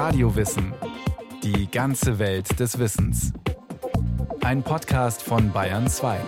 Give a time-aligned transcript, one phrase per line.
[0.00, 0.72] Radiowissen.
[1.42, 3.32] Die ganze Welt des Wissens.
[4.42, 6.20] Ein Podcast von Bayern 2.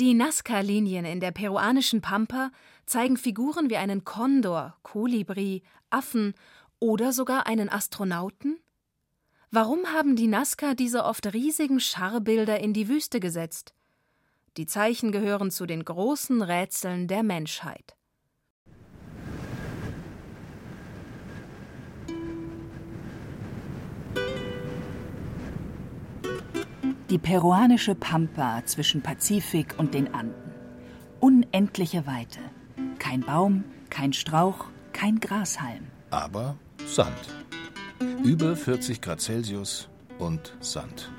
[0.00, 2.50] Die Nazca-Linien in der peruanischen Pampa
[2.86, 6.32] zeigen Figuren wie einen Kondor, Kolibri, Affen
[6.80, 8.58] oder sogar einen Astronauten?
[9.50, 13.74] Warum haben die Nazca diese oft riesigen Scharbilder in die Wüste gesetzt?
[14.56, 17.94] Die Zeichen gehören zu den großen Rätseln der Menschheit.
[27.12, 30.32] Die peruanische Pampa zwischen Pazifik und den Anden.
[31.20, 32.38] Unendliche Weite.
[32.98, 35.88] Kein Baum, kein Strauch, kein Grashalm.
[36.08, 37.28] Aber Sand.
[38.24, 41.12] Über 40 Grad Celsius und Sand.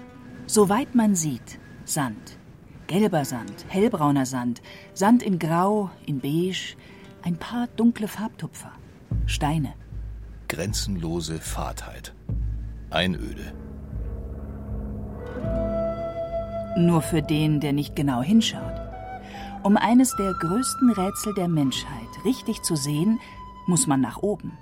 [0.47, 2.39] Soweit man sieht, Sand.
[2.87, 4.63] Gelber Sand, hellbrauner Sand,
[4.95, 6.75] Sand in Grau, in Beige,
[7.21, 8.71] ein paar dunkle Farbtupfer,
[9.27, 9.75] Steine.
[10.47, 12.15] Grenzenlose Fahrtheit.
[12.89, 13.53] Einöde.
[16.75, 18.81] Nur für den, der nicht genau hinschaut.
[19.61, 23.19] Um eines der größten Rätsel der Menschheit richtig zu sehen,
[23.67, 24.57] muss man nach oben.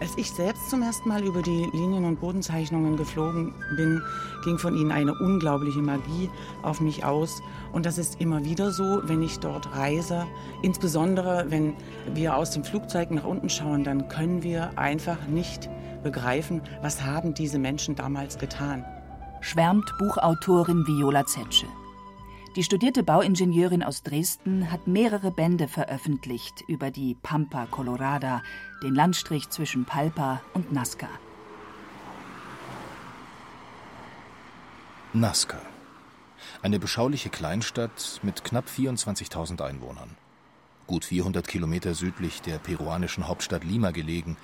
[0.00, 4.00] Als ich selbst zum ersten Mal über die Linien- und Bodenzeichnungen geflogen bin,
[4.44, 6.30] ging von ihnen eine unglaubliche Magie
[6.62, 7.42] auf mich aus.
[7.72, 10.26] Und das ist immer wieder so, wenn ich dort reise.
[10.62, 11.74] Insbesondere, wenn
[12.14, 15.68] wir aus dem Flugzeug nach unten schauen, dann können wir einfach nicht
[16.04, 18.84] begreifen, was haben diese Menschen damals getan.
[19.46, 21.68] Schwärmt Buchautorin Viola Zetsche.
[22.56, 28.42] Die studierte Bauingenieurin aus Dresden hat mehrere Bände veröffentlicht über die Pampa Colorada,
[28.82, 31.08] den Landstrich zwischen Palpa und Nazca.
[35.12, 35.60] Nazca.
[36.60, 40.16] Eine beschauliche Kleinstadt mit knapp 24.000 Einwohnern.
[40.88, 44.36] Gut 400 Kilometer südlich der peruanischen Hauptstadt Lima gelegen,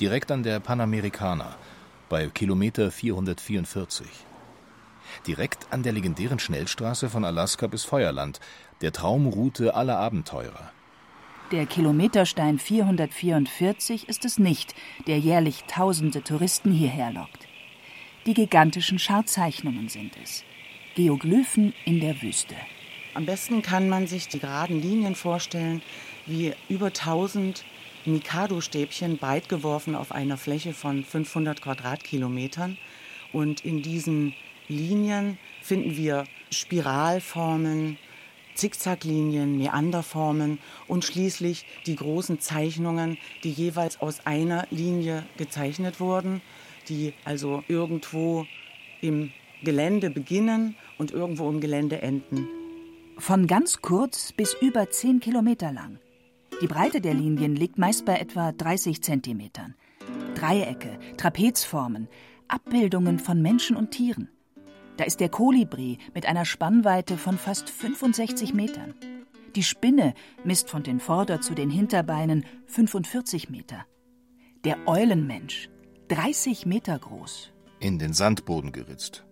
[0.00, 1.54] direkt an der Panamericana,
[2.08, 4.08] bei Kilometer 444
[5.26, 8.40] direkt an der legendären Schnellstraße von Alaska bis Feuerland,
[8.80, 10.72] der Traumroute aller Abenteurer.
[11.50, 14.74] Der Kilometerstein 444 ist es nicht,
[15.06, 17.48] der jährlich tausende Touristen hierher lockt.
[18.26, 20.44] Die gigantischen Scharzeichnungen sind es.
[20.94, 22.56] Geoglyphen in der Wüste.
[23.14, 25.80] Am besten kann man sich die geraden Linien vorstellen,
[26.26, 27.64] wie über 1000
[28.04, 32.76] Mikado-Stäbchen breit geworfen auf einer Fläche von 500 Quadratkilometern.
[33.32, 34.34] Und in diesen
[34.68, 37.98] Linien finden wir Spiralformen,
[38.54, 40.58] Zickzacklinien, Meanderformen
[40.88, 46.42] und schließlich die großen Zeichnungen, die jeweils aus einer Linie gezeichnet wurden,
[46.88, 48.46] die also irgendwo
[49.00, 49.30] im
[49.62, 52.48] Gelände beginnen und irgendwo im Gelände enden.
[53.16, 55.98] Von ganz kurz bis über 10 Kilometer lang.
[56.60, 59.74] Die Breite der Linien liegt meist bei etwa 30 Zentimetern.
[60.34, 62.08] Dreiecke, Trapezformen,
[62.48, 64.28] Abbildungen von Menschen und Tieren.
[64.98, 68.94] Da ist der Kolibri mit einer Spannweite von fast 65 Metern.
[69.54, 70.12] Die Spinne
[70.44, 73.86] misst von den Vorder- zu den Hinterbeinen 45 Meter.
[74.64, 75.70] Der Eulenmensch
[76.08, 77.52] 30 Meter groß.
[77.78, 79.24] In den Sandboden geritzt.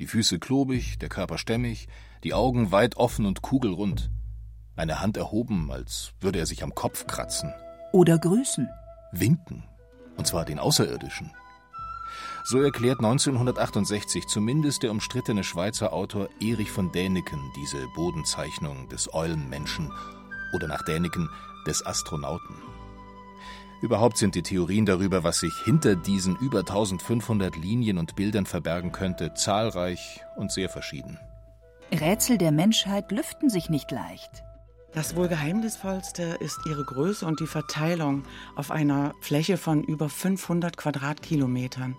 [0.00, 1.86] Die Füße klobig, der Körper stämmig,
[2.24, 4.10] die Augen weit offen und kugelrund.
[4.74, 7.54] Eine Hand erhoben, als würde er sich am Kopf kratzen.
[7.92, 8.68] Oder grüßen.
[9.12, 9.62] Winken.
[10.16, 11.30] Und zwar den Außerirdischen.
[12.44, 19.90] So erklärt 1968 zumindest der umstrittene Schweizer Autor Erich von Däniken diese Bodenzeichnung des Eulenmenschen
[20.54, 21.28] oder nach Däniken
[21.66, 22.56] des Astronauten.
[23.82, 28.92] Überhaupt sind die Theorien darüber, was sich hinter diesen über 1500 Linien und Bildern verbergen
[28.92, 31.18] könnte, zahlreich und sehr verschieden.
[31.92, 34.44] Rätsel der Menschheit lüften sich nicht leicht.
[34.94, 38.22] Das wohl geheimnisvollste ist ihre Größe und die Verteilung
[38.54, 41.96] auf einer Fläche von über 500 Quadratkilometern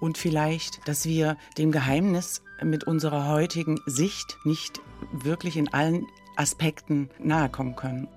[0.00, 4.80] und vielleicht, dass wir dem Geheimnis mit unserer heutigen Sicht nicht
[5.12, 6.06] wirklich in allen
[6.36, 8.08] Aspekten nahe kommen können.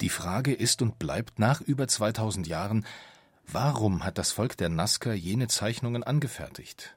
[0.00, 2.84] Die Frage ist und bleibt nach über 2000 Jahren,
[3.46, 6.96] warum hat das Volk der Nazca jene Zeichnungen angefertigt?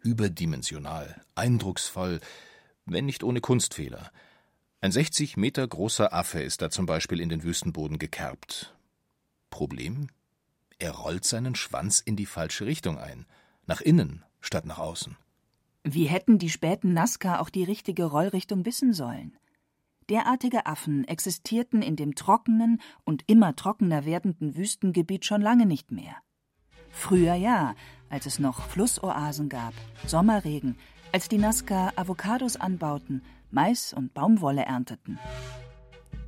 [0.00, 2.20] Überdimensional, eindrucksvoll,
[2.86, 4.12] wenn nicht ohne Kunstfehler.
[4.80, 8.76] Ein 60 Meter großer Affe ist da zum Beispiel in den Wüstenboden gekerbt.
[9.50, 10.06] Problem?
[10.78, 13.26] Er rollt seinen Schwanz in die falsche Richtung ein,
[13.66, 15.16] nach innen statt nach außen.
[15.82, 19.36] Wie hätten die späten Nazca auch die richtige Rollrichtung wissen sollen?
[20.10, 26.14] Derartige Affen existierten in dem trockenen und immer trockener werdenden Wüstengebiet schon lange nicht mehr.
[26.90, 27.74] Früher ja,
[28.10, 29.74] als es noch Flussoasen gab,
[30.06, 30.76] Sommerregen,
[31.10, 35.18] als die Nazca Avocados anbauten, Mais und Baumwolle ernteten.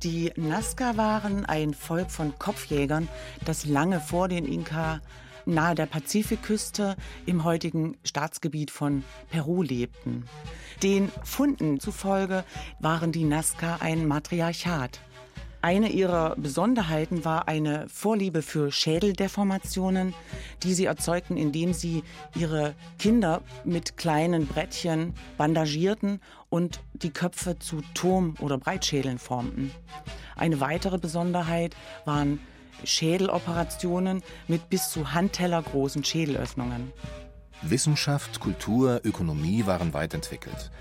[0.03, 3.07] Die Nazca waren ein Volk von Kopfjägern,
[3.45, 4.99] das lange vor den Inka
[5.45, 6.95] nahe der Pazifikküste
[7.25, 10.25] im heutigen Staatsgebiet von Peru lebten.
[10.83, 12.43] Den Funden zufolge
[12.79, 15.01] waren die Nazca ein Matriarchat.
[15.63, 20.15] Eine ihrer Besonderheiten war eine Vorliebe für Schädeldeformationen,
[20.63, 22.03] die sie erzeugten, indem sie
[22.35, 26.19] ihre Kinder mit kleinen Brettchen bandagierten
[26.49, 29.71] und die Köpfe zu Turm- oder Breitschädeln formten.
[30.35, 31.75] Eine weitere Besonderheit
[32.05, 32.39] waren
[32.83, 36.91] Schädeloperationen mit bis zu handtellergroßen Schädelöffnungen.
[37.61, 40.71] Wissenschaft, Kultur, Ökonomie waren weit entwickelt.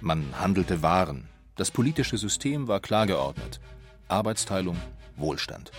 [0.00, 1.28] Man handelte Waren.
[1.54, 3.60] Das politische System war klar geordnet.
[4.08, 4.76] Arbeitsteilung,
[5.16, 5.72] Wohlstand.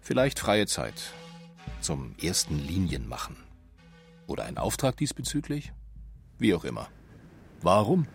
[0.00, 1.12] Vielleicht freie Zeit
[1.80, 3.36] zum ersten Linienmachen.
[4.26, 5.72] Oder ein Auftrag diesbezüglich?
[6.38, 6.88] Wie auch immer.
[7.60, 8.06] Warum?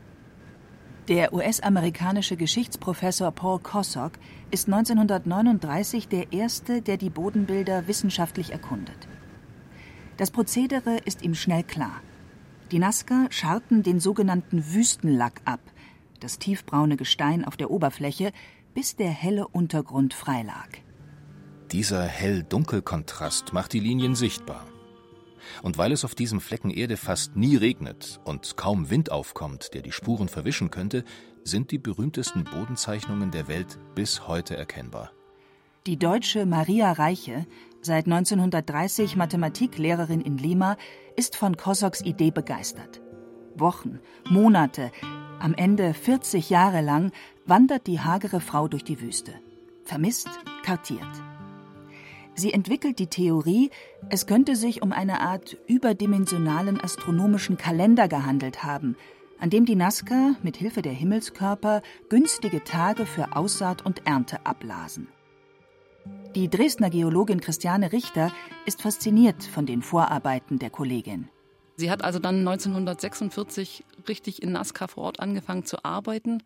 [1.08, 4.14] Der US-amerikanische Geschichtsprofessor Paul Kossock
[4.52, 9.08] ist 1939 der Erste, der die Bodenbilder wissenschaftlich erkundet.
[10.18, 12.02] Das Prozedere ist ihm schnell klar.
[12.72, 15.62] Die Nazca scharten den sogenannten Wüstenlack ab,
[16.20, 18.34] das tiefbraune Gestein auf der Oberfläche,
[18.78, 20.68] bis der helle Untergrund freilag.
[21.72, 24.68] Dieser hell-dunkel-Kontrast macht die Linien sichtbar.
[25.64, 29.82] Und weil es auf diesem Flecken Erde fast nie regnet und kaum Wind aufkommt, der
[29.82, 31.06] die Spuren verwischen könnte,
[31.44, 35.12] sind die berühmtesten Bodenzeichnungen der Welt bis heute erkennbar.
[35.88, 37.48] Die deutsche Maria Reiche,
[37.82, 40.78] seit 1930 Mathematiklehrerin in Lima,
[41.16, 43.02] ist von Kossocks Idee begeistert.
[43.56, 44.00] Wochen,
[44.30, 44.92] Monate,
[45.40, 47.12] am Ende 40 Jahre lang
[47.46, 49.34] wandert die hagere Frau durch die Wüste.
[49.84, 50.30] Vermisst,
[50.64, 51.02] kartiert.
[52.36, 53.72] Sie entwickelt die Theorie,
[54.10, 58.96] es könnte sich um eine Art überdimensionalen astronomischen Kalender gehandelt haben,
[59.40, 65.08] an dem die Nazca mit Hilfe der Himmelskörper günstige Tage für Aussaat und Ernte ablasen.
[66.36, 68.32] Die Dresdner Geologin Christiane Richter
[68.66, 71.30] ist fasziniert von den Vorarbeiten der Kollegin.
[71.78, 76.42] Sie hat also dann 1946 richtig in Nazca vor Ort angefangen zu arbeiten,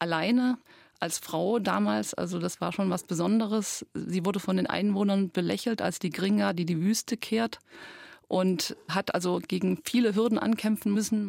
[0.00, 0.58] alleine
[0.98, 3.86] als Frau damals, also das war schon was Besonderes.
[3.94, 7.58] Sie wurde von den Einwohnern belächelt als die Gringa, die die Wüste kehrt
[8.28, 11.28] und hat also gegen viele Hürden ankämpfen müssen.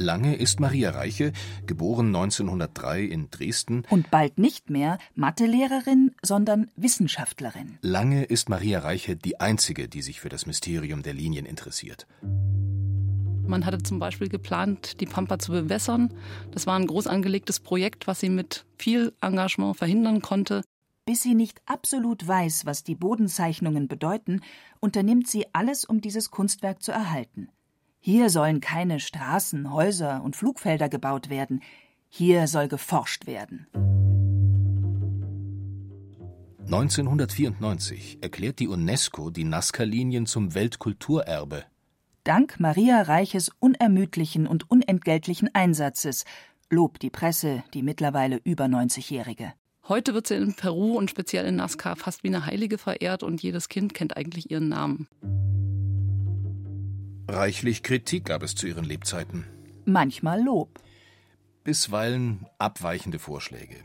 [0.00, 1.32] Lange ist Maria Reiche,
[1.66, 3.84] geboren 1903 in Dresden.
[3.90, 7.78] Und bald nicht mehr Mathelehrerin, sondern Wissenschaftlerin.
[7.82, 12.06] Lange ist Maria Reiche die einzige, die sich für das Mysterium der Linien interessiert.
[13.46, 16.14] Man hatte zum Beispiel geplant, die Pampa zu bewässern.
[16.50, 20.62] Das war ein groß angelegtes Projekt, was sie mit viel Engagement verhindern konnte.
[21.04, 24.40] Bis sie nicht absolut weiß, was die Bodenzeichnungen bedeuten,
[24.80, 27.50] unternimmt sie alles, um dieses Kunstwerk zu erhalten.
[28.02, 31.62] Hier sollen keine Straßen, Häuser und Flugfelder gebaut werden.
[32.08, 33.66] Hier soll geforscht werden.
[36.64, 41.64] 1994 erklärt die UNESCO die Nazca-Linien zum Weltkulturerbe
[42.24, 46.24] Dank Maria Reiches unermüdlichen und unentgeltlichen Einsatzes
[46.70, 49.52] lobt die Presse die mittlerweile über 90-Jährige.
[49.88, 53.42] Heute wird sie in Peru und speziell in Nazca fast wie eine Heilige verehrt und
[53.42, 55.08] jedes Kind kennt eigentlich ihren Namen.
[57.32, 59.46] Reichlich Kritik gab es zu ihren Lebzeiten.
[59.84, 60.80] Manchmal Lob.
[61.62, 63.76] Bisweilen abweichende Vorschläge.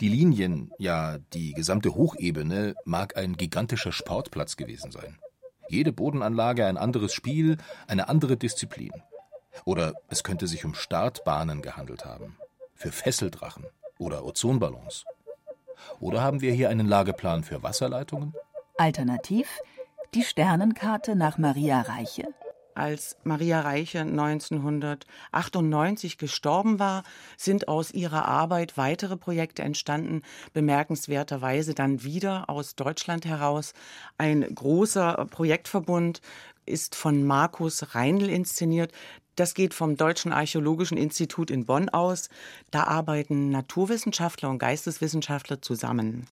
[0.00, 5.18] Die Linien, ja die gesamte Hochebene, mag ein gigantischer Sportplatz gewesen sein.
[5.68, 7.56] Jede Bodenanlage ein anderes Spiel,
[7.88, 8.92] eine andere Disziplin.
[9.64, 12.36] Oder es könnte sich um Startbahnen gehandelt haben.
[12.76, 13.64] Für Fesseldrachen
[13.98, 15.06] oder Ozonballons.
[15.98, 18.32] Oder haben wir hier einen Lageplan für Wasserleitungen?
[18.78, 19.48] Alternativ
[20.14, 22.28] die Sternenkarte nach Maria Reiche
[22.80, 27.02] als Maria Reiche 1998 gestorben war,
[27.36, 30.22] sind aus ihrer Arbeit weitere Projekte entstanden,
[30.54, 33.74] bemerkenswerterweise dann wieder aus Deutschland heraus.
[34.16, 36.22] Ein großer Projektverbund
[36.64, 38.92] ist von Markus Reindl inszeniert.
[39.36, 42.30] Das geht vom Deutschen Archäologischen Institut in Bonn aus.
[42.70, 46.26] Da arbeiten Naturwissenschaftler und Geisteswissenschaftler zusammen.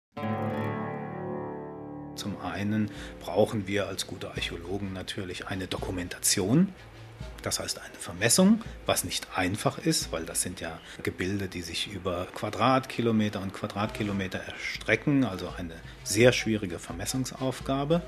[2.17, 6.73] Zum einen brauchen wir als gute Archäologen natürlich eine Dokumentation,
[7.41, 11.91] das heißt eine Vermessung, was nicht einfach ist, weil das sind ja Gebilde, die sich
[11.91, 18.01] über Quadratkilometer und Quadratkilometer erstrecken, also eine sehr schwierige Vermessungsaufgabe.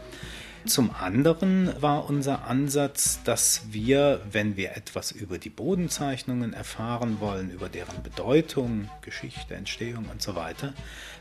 [0.66, 7.50] Zum anderen war unser Ansatz, dass wir, wenn wir etwas über die Bodenzeichnungen erfahren wollen,
[7.50, 10.74] über deren Bedeutung, Geschichte, Entstehung und so weiter,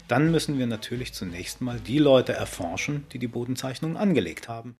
[0.08, 4.76] dann müssen wir natürlich zunächst mal die Leute erforschen, die die Bodenzeichnungen angelegt haben.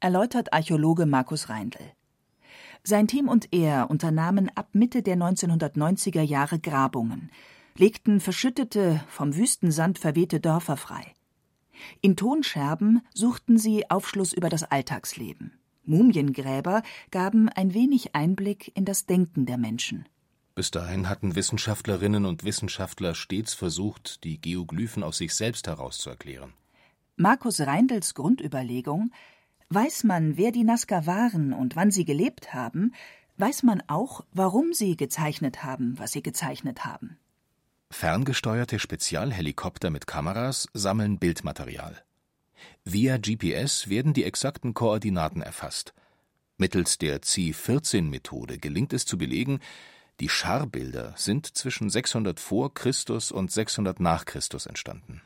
[0.00, 1.92] Erläutert Archäologe Markus Reindl.
[2.84, 7.30] Sein Team und er unternahmen ab Mitte der 1990er Jahre Grabungen,
[7.76, 11.14] legten verschüttete, vom Wüstensand verwehte Dörfer frei.
[12.00, 15.52] In Tonscherben suchten sie Aufschluss über das Alltagsleben.
[15.84, 20.06] Mumiengräber gaben ein wenig Einblick in das Denken der Menschen.
[20.54, 26.52] Bis dahin hatten Wissenschaftlerinnen und Wissenschaftler stets versucht, die Geoglyphen aus sich selbst herauszuerklären.
[27.16, 29.10] Markus Reindels Grundüberlegung
[29.74, 32.92] Weiß man, wer die Nazca waren und wann sie gelebt haben,
[33.38, 37.16] weiß man auch, warum sie gezeichnet haben, was sie gezeichnet haben.
[37.92, 42.02] Ferngesteuerte Spezialhelikopter mit Kameras sammeln Bildmaterial.
[42.84, 45.92] Via GPS werden die exakten Koordinaten erfasst.
[46.56, 49.60] Mittels der C14-Methode gelingt es zu belegen,
[50.20, 55.20] die Scharbilder sind zwischen 600 vor Christus und 600 nach Christus entstanden.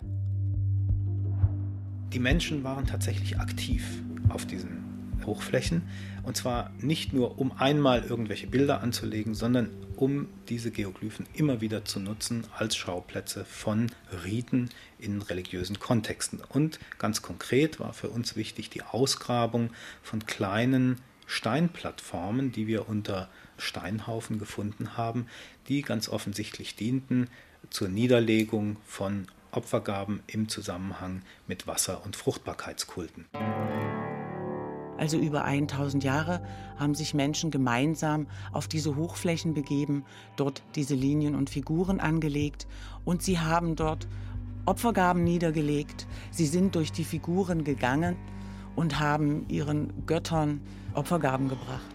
[2.12, 3.84] Die Menschen waren tatsächlich aktiv
[4.28, 4.84] auf diesen
[5.24, 5.82] Hochflächen.
[6.24, 11.84] Und zwar nicht nur, um einmal irgendwelche Bilder anzulegen, sondern um diese Geoglyphen immer wieder
[11.84, 13.90] zu nutzen als Schauplätze von
[14.24, 16.40] Riten in religiösen Kontexten.
[16.48, 19.70] Und ganz konkret war für uns wichtig die Ausgrabung
[20.02, 25.26] von kleinen Steinplattformen, die wir unter Steinhaufen gefunden haben,
[25.68, 27.28] die ganz offensichtlich dienten
[27.70, 33.26] zur Niederlegung von Opfergaben im Zusammenhang mit Wasser- und Fruchtbarkeitskulten.
[34.98, 36.42] Also über 1000 Jahre
[36.78, 40.04] haben sich Menschen gemeinsam auf diese Hochflächen begeben,
[40.36, 42.66] dort diese Linien und Figuren angelegt
[43.04, 44.08] und sie haben dort
[44.64, 46.06] Opfergaben niedergelegt.
[46.30, 48.16] Sie sind durch die Figuren gegangen
[48.74, 50.60] und haben ihren Göttern
[50.94, 51.94] Opfergaben gebracht.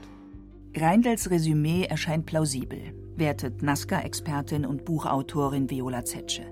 [0.76, 6.44] Reindels Resümee erscheint plausibel, wertet Nazca-Expertin und Buchautorin Viola Zetsche.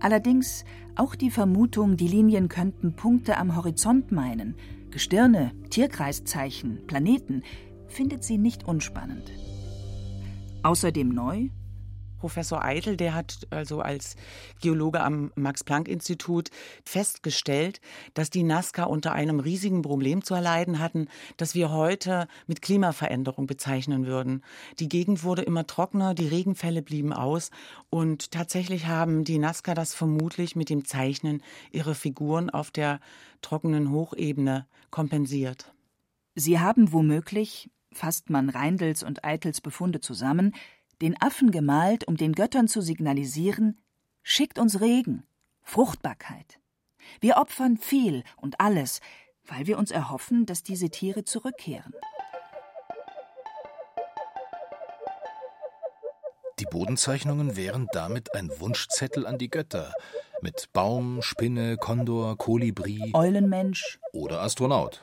[0.00, 0.64] Allerdings
[0.96, 4.56] auch die Vermutung, die Linien könnten Punkte am Horizont meinen,
[4.90, 7.42] Gestirne, Tierkreiszeichen, Planeten,
[7.88, 9.30] findet sie nicht unspannend.
[10.62, 11.48] Außerdem neu
[12.20, 14.14] Professor Eitel, der hat also als
[14.60, 16.50] Geologe am Max-Planck-Institut
[16.84, 17.80] festgestellt,
[18.14, 21.08] dass die Nazca unter einem riesigen Problem zu erleiden hatten,
[21.38, 24.42] das wir heute mit Klimaveränderung bezeichnen würden.
[24.78, 27.50] Die Gegend wurde immer trockener, die Regenfälle blieben aus
[27.88, 33.00] und tatsächlich haben die Nazca das vermutlich mit dem Zeichnen ihrer Figuren auf der
[33.40, 35.72] trockenen Hochebene kompensiert.
[36.34, 40.54] Sie haben womöglich, fasst man Reindels und Eitels Befunde zusammen,
[41.00, 43.78] den Affen gemalt, um den Göttern zu signalisieren,
[44.22, 45.24] schickt uns Regen,
[45.62, 46.60] Fruchtbarkeit.
[47.20, 49.00] Wir opfern viel und alles,
[49.44, 51.94] weil wir uns erhoffen, dass diese Tiere zurückkehren.
[56.58, 59.94] Die Bodenzeichnungen wären damit ein Wunschzettel an die Götter
[60.42, 65.02] mit Baum, Spinne, Kondor, Kolibri, Eulenmensch oder Astronaut.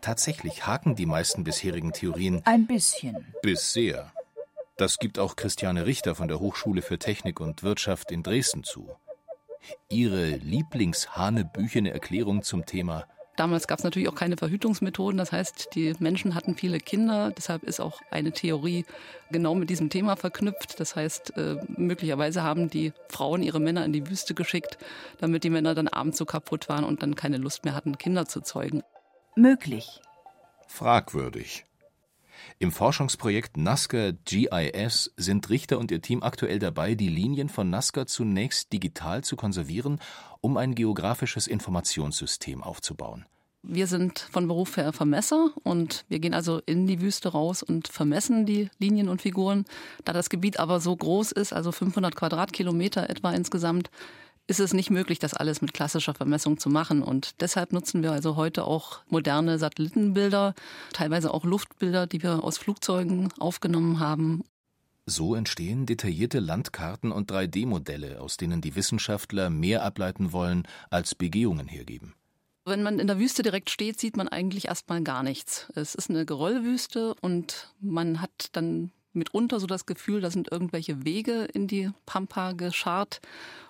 [0.00, 4.12] Tatsächlich haken die meisten bisherigen Theorien ein bisschen bis sehr.
[4.78, 8.88] Das gibt auch Christiane Richter von der Hochschule für Technik und Wirtschaft in Dresden zu.
[9.90, 13.04] Ihre Lieblingshanebüchene Erklärung zum Thema
[13.38, 15.16] Damals gab es natürlich auch keine Verhütungsmethoden.
[15.16, 17.30] Das heißt, die Menschen hatten viele Kinder.
[17.30, 18.84] Deshalb ist auch eine Theorie
[19.30, 20.80] genau mit diesem Thema verknüpft.
[20.80, 24.76] Das heißt, äh, möglicherweise haben die Frauen ihre Männer in die Wüste geschickt,
[25.18, 28.26] damit die Männer dann abends so kaputt waren und dann keine Lust mehr hatten, Kinder
[28.26, 28.82] zu zeugen.
[29.36, 30.00] Möglich.
[30.66, 31.67] Fragwürdig.
[32.58, 38.06] Im Forschungsprojekt Nazca GIS sind Richter und ihr Team aktuell dabei, die Linien von Nazca
[38.06, 40.00] zunächst digital zu konservieren,
[40.40, 43.26] um ein geografisches Informationssystem aufzubauen.
[43.62, 47.88] Wir sind von Beruf her Vermesser und wir gehen also in die Wüste raus und
[47.88, 49.64] vermessen die Linien und Figuren.
[50.04, 53.90] Da das Gebiet aber so groß ist, also 500 Quadratkilometer etwa insgesamt,
[54.48, 57.02] ist es nicht möglich, das alles mit klassischer Vermessung zu machen.
[57.02, 60.54] Und deshalb nutzen wir also heute auch moderne Satellitenbilder,
[60.92, 64.42] teilweise auch Luftbilder, die wir aus Flugzeugen aufgenommen haben.
[65.04, 71.68] So entstehen detaillierte Landkarten und 3D-Modelle, aus denen die Wissenschaftler mehr ableiten wollen, als Begehungen
[71.68, 72.14] hergeben.
[72.64, 75.72] Wenn man in der Wüste direkt steht, sieht man eigentlich erstmal gar nichts.
[75.74, 81.04] Es ist eine Geröllwüste und man hat dann mitunter so das Gefühl, da sind irgendwelche
[81.04, 83.20] Wege in die Pampa geschart.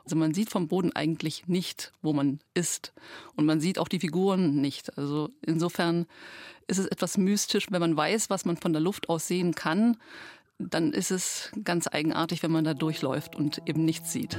[0.05, 2.93] Also man sieht vom Boden eigentlich nicht, wo man ist.
[3.37, 4.97] Und man sieht auch die Figuren nicht.
[4.97, 6.07] Also insofern
[6.67, 9.97] ist es etwas mystisch, wenn man weiß, was man von der Luft aus sehen kann.
[10.59, 14.37] Dann ist es ganz eigenartig, wenn man da durchläuft und eben nichts sieht.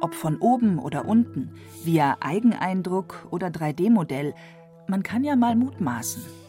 [0.00, 1.50] Ob von oben oder unten,
[1.84, 4.34] via Eigeneindruck oder 3D-Modell,
[4.88, 6.41] man kann ja mal mutmaßen.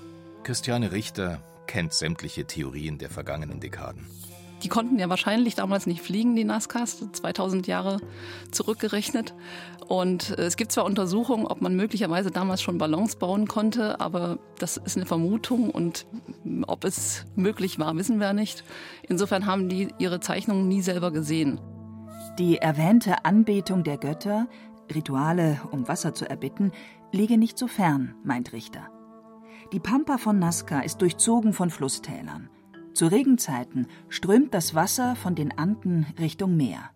[0.43, 4.05] Christiane Richter kennt sämtliche Theorien der vergangenen Dekaden.
[4.63, 8.00] Die konnten ja wahrscheinlich damals nicht fliegen, die Nazcas, 2000 Jahre
[8.51, 9.33] zurückgerechnet.
[9.88, 14.77] Und es gibt zwar Untersuchungen, ob man möglicherweise damals schon Ballons bauen konnte, aber das
[14.77, 16.05] ist eine Vermutung und
[16.67, 18.63] ob es möglich war, wissen wir nicht.
[19.07, 21.59] Insofern haben die ihre Zeichnungen nie selber gesehen.
[22.39, 24.47] Die erwähnte Anbetung der Götter,
[24.93, 26.71] Rituale, um Wasser zu erbitten,
[27.12, 28.89] liege nicht so fern, meint Richter.
[29.74, 32.48] Die Pampa von Nazca ist durchzogen von Flusstälern.
[32.94, 36.92] Zu Regenzeiten strömt das Wasser von den Anden Richtung Meer.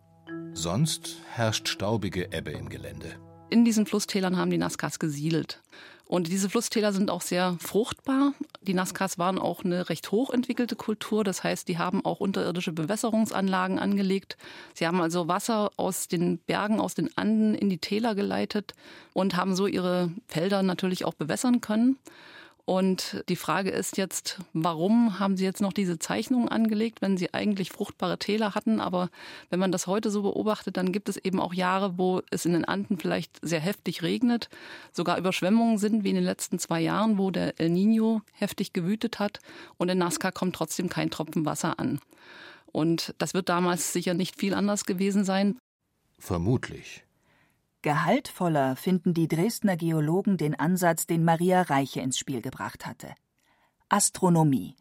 [0.53, 3.15] Sonst herrscht staubige Ebbe im Gelände.
[3.49, 5.63] In diesen Flusstälern haben die Nazcas gesiedelt.
[6.05, 8.33] Und diese Flusstäler sind auch sehr fruchtbar.
[8.61, 11.23] Die Nazcas waren auch eine recht hochentwickelte Kultur.
[11.23, 14.37] Das heißt, die haben auch unterirdische Bewässerungsanlagen angelegt.
[14.75, 18.75] Sie haben also Wasser aus den Bergen, aus den Anden in die Täler geleitet
[19.13, 21.97] und haben so ihre Felder natürlich auch bewässern können.
[22.69, 27.33] Und die Frage ist jetzt, warum haben Sie jetzt noch diese Zeichnungen angelegt, wenn Sie
[27.33, 28.81] eigentlich fruchtbare Täler hatten?
[28.81, 29.09] Aber
[29.49, 32.51] wenn man das heute so beobachtet, dann gibt es eben auch Jahre, wo es in
[32.51, 34.49] den Anden vielleicht sehr heftig regnet,
[34.91, 39.17] sogar Überschwemmungen sind, wie in den letzten zwei Jahren, wo der El Nino heftig gewütet
[39.17, 39.39] hat
[39.77, 42.01] und in Nazca kommt trotzdem kein Tropfen Wasser an.
[42.73, 45.57] Und das wird damals sicher nicht viel anders gewesen sein.
[46.19, 47.06] Vermutlich.
[47.87, 53.15] Gehaltvoller finden die Dresdner Geologen den Ansatz, den Maria Reiche ins Spiel gebracht hatte.
[53.87, 54.75] Astronomie.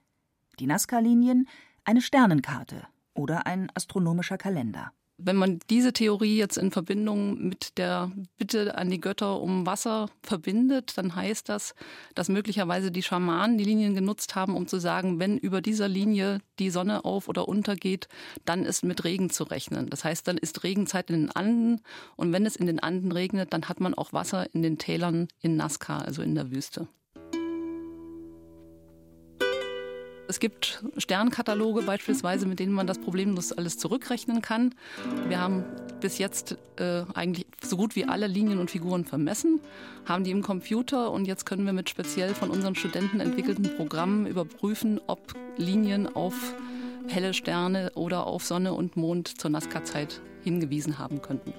[0.58, 1.46] Die Nazca-Linien
[1.84, 2.82] eine Sternenkarte
[3.14, 4.90] oder ein astronomischer Kalender.
[5.18, 10.10] Wenn man diese Theorie jetzt in Verbindung mit der Bitte an die Götter um Wasser
[10.22, 11.74] verbindet, dann heißt das,
[12.14, 16.40] dass möglicherweise die Schamanen die Linien genutzt haben, um zu sagen, wenn über dieser Linie
[16.58, 18.08] die Sonne auf oder untergeht,
[18.44, 19.88] dann ist mit Regen zu rechnen.
[19.88, 21.80] Das heißt, dann ist Regenzeit in den Anden
[22.16, 25.28] und wenn es in den Anden regnet, dann hat man auch Wasser in den Tälern
[25.40, 26.88] in Nazca, also in der Wüste.
[30.28, 34.74] Es gibt Sternkataloge beispielsweise, mit denen man das problemlos alles zurückrechnen kann.
[35.28, 35.64] Wir haben
[36.00, 39.60] bis jetzt äh, eigentlich so gut wie alle Linien und Figuren vermessen,
[40.04, 44.26] haben die im Computer und jetzt können wir mit speziell von unseren Studenten entwickelten Programmen
[44.26, 46.34] überprüfen, ob Linien auf
[47.08, 51.52] helle Sterne oder auf Sonne und Mond zur Nazca-Zeit hingewiesen haben könnten.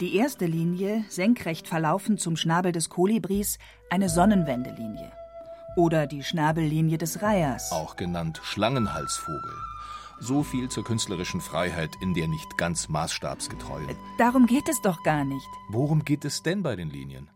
[0.00, 3.58] Die erste Linie, senkrecht verlaufend zum Schnabel des Kolibris,
[3.90, 5.12] eine Sonnenwendelinie
[5.76, 7.72] oder die Schnabellinie des Reihers.
[7.72, 9.54] Auch genannt Schlangenhalsvogel.
[10.18, 13.96] So viel zur künstlerischen Freiheit in der nicht ganz maßstabsgetreuen.
[14.18, 15.48] Darum geht es doch gar nicht.
[15.68, 17.30] Worum geht es denn bei den Linien?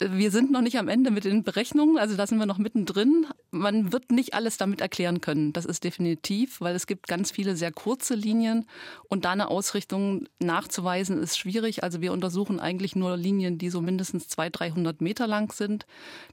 [0.00, 3.26] Wir sind noch nicht am Ende mit den Berechnungen, also da sind wir noch mittendrin.
[3.50, 7.56] Man wird nicht alles damit erklären können, das ist definitiv, weil es gibt ganz viele
[7.56, 8.66] sehr kurze Linien
[9.08, 11.84] und da eine Ausrichtung nachzuweisen ist schwierig.
[11.84, 15.86] Also wir untersuchen eigentlich nur Linien, die so mindestens 200, 300 Meter lang sind.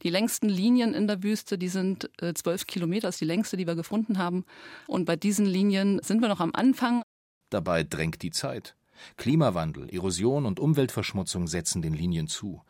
[0.04, 3.68] Die längsten Linien in der Wüste, die sind äh, zwölf Kilometer, ist die längste, die
[3.68, 4.46] wir gefunden haben.
[4.88, 7.04] Und bei diesen Linien sind wir noch am Anfang.
[7.50, 8.76] Dabei drängt die Zeit.
[9.18, 12.62] Klimawandel, Erosion und Umweltverschmutzung setzen den Linien zu.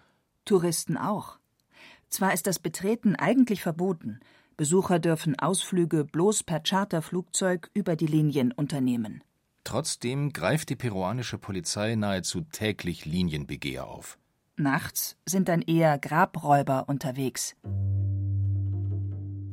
[0.46, 1.38] Touristen auch.
[2.10, 4.20] Zwar ist das Betreten eigentlich verboten,
[4.62, 9.24] Besucher dürfen Ausflüge bloß per Charterflugzeug über die Linien unternehmen.
[9.64, 14.20] Trotzdem greift die peruanische Polizei nahezu täglich Linienbegeher auf.
[14.58, 17.56] Nachts sind dann eher Grabräuber unterwegs.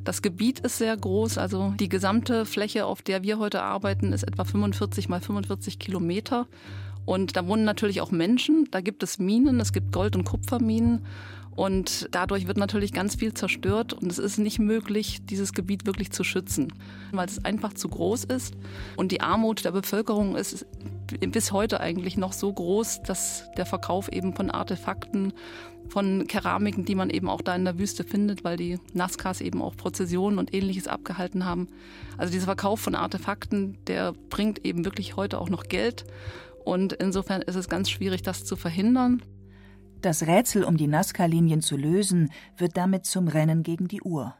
[0.05, 4.23] Das Gebiet ist sehr groß, also die gesamte Fläche, auf der wir heute arbeiten, ist
[4.23, 6.49] etwa 45 mal 45 Kilometer.
[7.09, 11.07] Und da wohnen natürlich auch Menschen, da gibt es Minen, es gibt Gold- und Kupferminen.
[11.57, 16.11] Und dadurch wird natürlich ganz viel zerstört und es ist nicht möglich, dieses Gebiet wirklich
[16.11, 16.71] zu schützen,
[17.11, 18.53] weil es einfach zu groß ist.
[18.97, 20.67] Und die Armut der Bevölkerung ist
[21.19, 25.33] bis heute eigentlich noch so groß, dass der Verkauf eben von Artefakten,
[25.89, 29.63] von Keramiken, die man eben auch da in der Wüste findet, weil die Nazcas eben
[29.63, 31.69] auch Prozessionen und ähnliches abgehalten haben.
[32.19, 36.05] Also dieser Verkauf von Artefakten, der bringt eben wirklich heute auch noch Geld.
[36.69, 39.23] Und insofern ist es ganz schwierig, das zu verhindern.
[40.03, 44.35] Das Rätsel um die Nazca-Linien zu lösen, wird damit zum Rennen gegen die Uhr.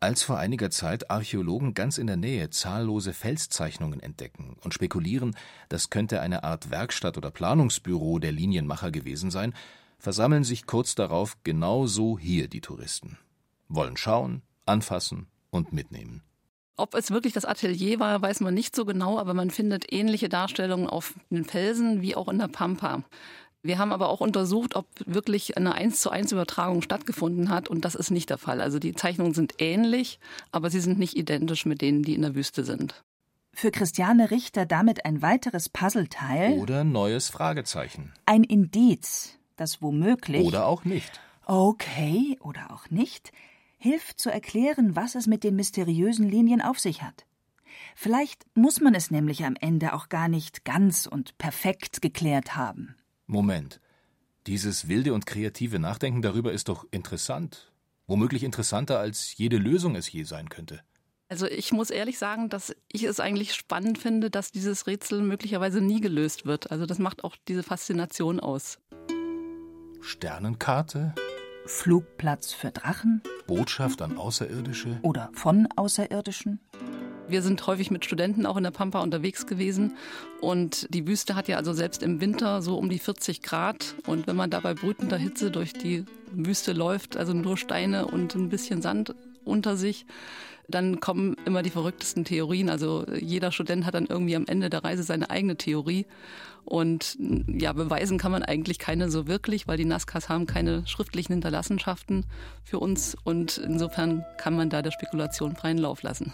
[0.00, 5.36] Als vor einiger Zeit Archäologen ganz in der Nähe zahllose Felszeichnungen entdecken und spekulieren,
[5.68, 9.54] das könnte eine Art Werkstatt oder Planungsbüro der Linienmacher gewesen sein,
[10.00, 13.16] versammeln sich kurz darauf genau so hier die Touristen.
[13.68, 16.24] Wollen schauen, anfassen und mitnehmen.
[16.76, 20.28] Ob es wirklich das Atelier war, weiß man nicht so genau, aber man findet ähnliche
[20.28, 23.04] Darstellungen auf den Felsen wie auch in der Pampa.
[23.62, 27.84] Wir haben aber auch untersucht, ob wirklich eine 1 zu 1 Übertragung stattgefunden hat und
[27.84, 28.60] das ist nicht der Fall.
[28.60, 30.18] Also die Zeichnungen sind ähnlich,
[30.50, 33.04] aber sie sind nicht identisch mit denen, die in der Wüste sind.
[33.54, 36.58] Für Christiane Richter damit ein weiteres Puzzleteil.
[36.58, 38.12] Oder neues Fragezeichen.
[38.26, 40.44] Ein Indiz, das womöglich.
[40.44, 41.20] Oder auch nicht.
[41.46, 43.32] Okay, oder auch nicht
[43.84, 47.26] hilft zu erklären, was es mit den mysteriösen Linien auf sich hat.
[47.94, 52.96] Vielleicht muss man es nämlich am Ende auch gar nicht ganz und perfekt geklärt haben.
[53.26, 53.80] Moment.
[54.46, 57.72] Dieses wilde und kreative Nachdenken darüber ist doch interessant.
[58.06, 60.80] Womöglich interessanter, als jede Lösung es je sein könnte.
[61.28, 65.82] Also ich muss ehrlich sagen, dass ich es eigentlich spannend finde, dass dieses Rätsel möglicherweise
[65.82, 66.70] nie gelöst wird.
[66.70, 68.78] Also das macht auch diese Faszination aus.
[70.00, 71.14] Sternenkarte?
[71.66, 73.22] Flugplatz für Drachen?
[73.46, 74.98] Botschaft an Außerirdische?
[75.02, 76.60] Oder von Außerirdischen?
[77.26, 79.96] Wir sind häufig mit Studenten auch in der Pampa unterwegs gewesen
[80.42, 84.26] und die Wüste hat ja also selbst im Winter so um die 40 Grad und
[84.26, 88.50] wenn man da bei brütender Hitze durch die Wüste läuft, also nur Steine und ein
[88.50, 90.06] bisschen Sand unter sich,
[90.68, 92.70] dann kommen immer die verrücktesten Theorien.
[92.70, 96.06] Also jeder Student hat dann irgendwie am Ende der Reise seine eigene Theorie.
[96.64, 101.34] Und ja, beweisen kann man eigentlich keine so wirklich, weil die Nazcas haben keine schriftlichen
[101.34, 102.24] Hinterlassenschaften
[102.62, 103.16] für uns.
[103.24, 106.32] Und insofern kann man da der Spekulation freien Lauf lassen.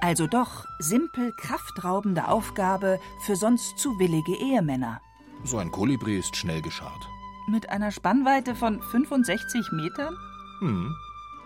[0.00, 5.00] Also doch simpel kraftraubende Aufgabe für sonst zu willige Ehemänner.
[5.44, 7.08] So ein Kolibri ist schnell geschart.
[7.48, 10.16] Mit einer Spannweite von 65 Metern?
[10.60, 10.94] Hm,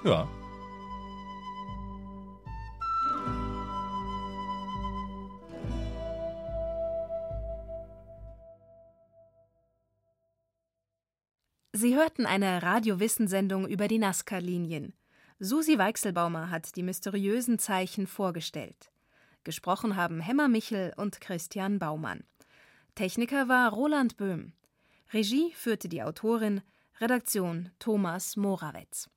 [0.05, 0.29] ja.
[11.75, 14.95] Sie hörten eine Radiowissensendung über die Nazca-Linien.
[15.41, 18.93] Susi Weichselbaumer hat die mysteriösen Zeichen vorgestellt.
[19.43, 22.23] Gesprochen haben Hemmer Michel und Christian Baumann.
[22.95, 24.53] Techniker war Roland Böhm.
[25.13, 26.61] Regie führte die Autorin,
[27.01, 29.11] Redaktion Thomas Morawetz.